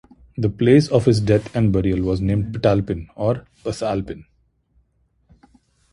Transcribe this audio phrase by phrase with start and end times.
[0.35, 4.25] The place of his death and burial was named Pitalpin or Pas-alpin.